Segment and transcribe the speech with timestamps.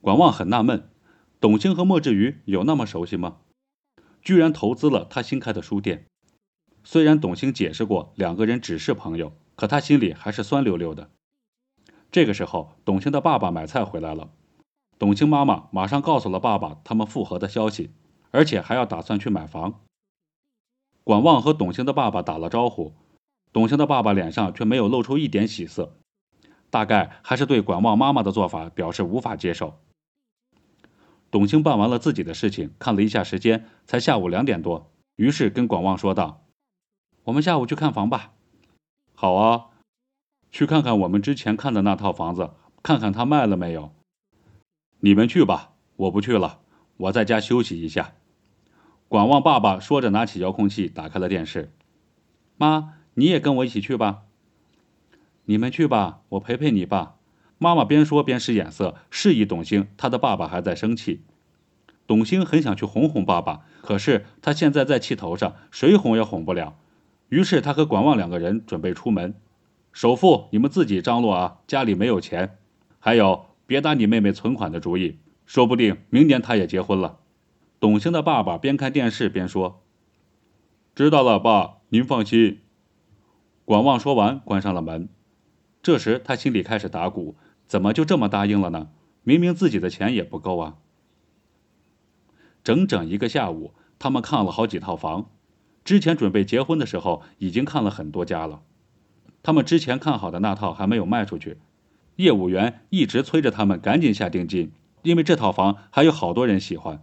[0.00, 0.88] 管望很纳闷，
[1.40, 3.38] 董卿和莫志宇有那么熟悉吗？
[4.22, 6.06] 居然投资了他新开的书店。
[6.84, 11.10] 虽然董卿解释过两个人只是朋友，可他心里还是酸溜溜的。
[12.12, 14.30] 这个时候，董卿的爸爸买菜回来了，
[14.98, 17.90] 董卿妈妈马上告诉了爸爸他们复合的消息，
[18.30, 19.80] 而且还要打算去买房。
[21.02, 22.92] 管望和董卿的爸爸打了招呼，
[23.52, 25.96] 董卿的爸爸脸上却没有露出一点喜色，
[26.70, 29.78] 大概还是对管望妈妈的做法表示无法接受。
[31.30, 36.44] 董卿办完了自己的事情，看了一下时间，才下午两点多，于是跟管望说道
[37.24, 38.32] ：“我们下午去看房吧。
[39.14, 39.66] ”“好啊，
[40.50, 42.50] 去看看我们之前看的那套房子，
[42.82, 43.92] 看看它卖了没有。
[45.00, 46.60] ”“你们去吧，我不去了，
[46.96, 48.14] 我在家休息一下。”
[49.08, 51.72] 管望爸爸说着，拿起遥控器打开了电视。
[52.56, 54.22] “妈，你也跟我一起去吧。
[55.46, 57.14] ”“你们去吧，我陪陪你吧。”
[57.58, 61.22] 妈妈边说边使眼色，示意董卿，她的爸爸还在生气。
[62.06, 66.76] 董卿很想去哄哄爸爸，可是他现在在气头上，谁哄也哄不了。
[67.30, 69.34] 于是他和管望两个人准备出门。
[69.90, 72.58] 首付你们自己张罗啊，家里没有钱。
[73.00, 77.18] 还有，别打你妹妹存款的主意，说不定明年她也结婚了。
[77.80, 79.82] 董卿的爸爸边看电视边说
[80.94, 82.60] ：“知道了，爸，您放心。”
[83.64, 85.08] 管望说完，关上了门。
[85.86, 87.36] 这时他心里开始打鼓。
[87.68, 88.88] 怎么就这么答应了呢？
[89.22, 90.78] 明明自己的钱也不够啊！
[92.64, 95.30] 整整一个下午，他们看了好几套房。
[95.84, 98.62] 之前准备结婚的时候，已经看了很多家了。
[99.44, 101.58] 他们之前看好的那套还没有卖出去，
[102.16, 104.72] 业务员一直催着他们赶紧下定金，
[105.04, 107.00] 因为这套房还有好多人喜欢。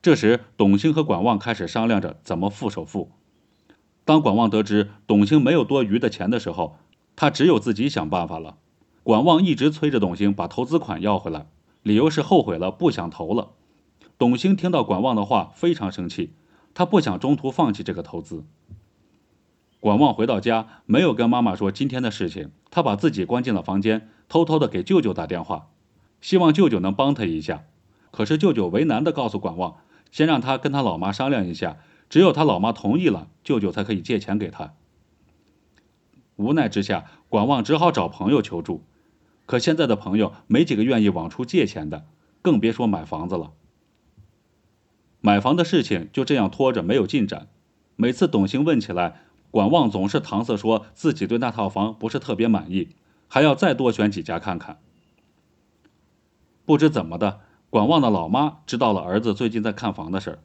[0.00, 3.10] 这时，董卿和管望开始商量着怎么付首付。
[4.04, 6.76] 当管望得知董卿没有多余的钱的时候，
[7.16, 8.58] 他只有自己想办法了。
[9.02, 11.46] 管望一直催着董卿把投资款要回来，
[11.82, 13.50] 理由是后悔了，不想投了。
[14.16, 16.34] 董卿听到管望的话，非常生气，
[16.74, 18.44] 他不想中途放弃这个投资。
[19.80, 25.70] 管望回到家，没有跟妈妈说今天的事情，他把自己关进了房间，偷偷的给舅舅打电话，
[26.20, 27.64] 希望舅舅能帮他一下。
[28.12, 29.78] 可是舅舅为难的告诉管望，
[30.12, 31.78] 先让他跟他老妈商量一下，
[32.08, 34.74] 只有他老妈同意了，舅舅才可以借钱给他。
[36.36, 38.84] 无奈之下，管望只好找朋友求助。
[39.46, 42.06] 可现在的朋友没几个愿意往出借钱的，
[42.40, 43.52] 更别说买房子了。
[45.20, 47.48] 买房的事情就这样拖着没有进展。
[47.96, 52.96] 每次董卿问起来，管望总是搪塞说自己对那套房不是特别满意，
[53.28, 54.80] 还要再多选几家看看。
[56.64, 60.38] 不知怎么的，管望的老妈知道了儿子最近在看房的事儿，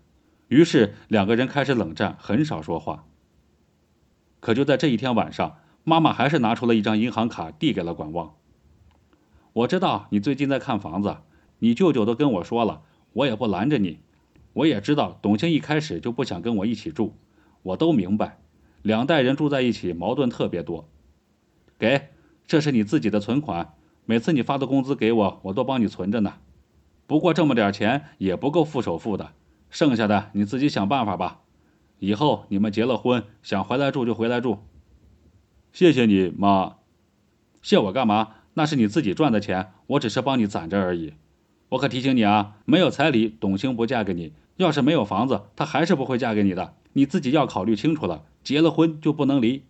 [0.50, 3.06] 于是两个人开始冷战，很少说话。
[4.40, 5.58] 可就在这一天晚上，
[5.90, 8.34] 妈妈还是拿出了一张银行卡递给了管望。
[9.54, 11.20] 我知道你最近在看房子，
[11.60, 12.82] 你舅舅都跟我说了，
[13.14, 14.00] 我也不拦着你。
[14.52, 17.14] 我也知道董卿一开始就不想跟我一起住，
[17.64, 18.38] 我都明白，
[18.82, 20.90] 两代人住在一起矛盾特别多。
[21.80, 22.10] 给，
[22.46, 26.34] 这是你自己的存款，每次你发的工资给我，我都帮你存着呢。
[27.06, 29.32] 不过这么点钱也不够付首付的，
[29.70, 31.40] 剩下的你自己想办法吧。
[32.00, 34.60] 以后你们结了婚，想回来住就回来住。
[35.78, 36.78] 谢谢你妈，
[37.62, 38.30] 谢我干嘛？
[38.56, 41.14] 那是你自己赚的钱，我只是帮你攒着而已。
[41.70, 46.74] 我可提醒你啊，没有彩礼，董卿不嫁给你；要是没有房子，她还是不会嫁给你的。
[46.94, 49.62] 你自己要考虑清楚了，结了婚就不能离。